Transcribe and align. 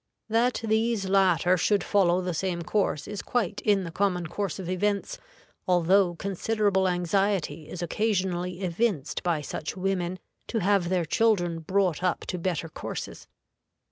That 0.29 0.61
these 0.63 1.07
latter 1.07 1.57
should 1.57 1.83
follow 1.83 2.21
the 2.21 2.33
same 2.33 2.63
course 2.63 3.07
is 3.07 3.21
quite 3.21 3.61
in 3.63 3.83
the 3.83 3.91
common 3.91 4.25
course 4.25 4.57
of 4.57 4.67
events, 4.67 5.19
although 5.67 6.15
considerable 6.15 6.87
anxiety 6.87 7.69
is 7.69 7.83
occasionally 7.83 8.61
evinced 8.61 9.21
by 9.21 9.41
such 9.41 9.77
women 9.77 10.17
to 10.47 10.57
have 10.57 10.89
their 10.89 11.05
children 11.05 11.59
brought 11.59 12.01
up 12.01 12.21
to 12.29 12.39
better 12.39 12.67
courses. 12.67 13.27